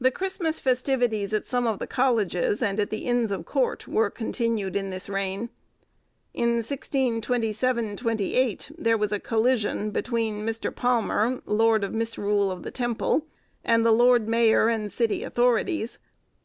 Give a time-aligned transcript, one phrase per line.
[0.00, 4.10] The Christmas festivities, at some of the colleges, and at the Inns of Court, were
[4.10, 5.50] continued in this reign.
[6.34, 10.74] In 1627 8, there was a collision between Mr.
[10.74, 13.24] Palmer, lord of Misrule of the Temple,
[13.62, 15.98] and the lord mayor and city authorities.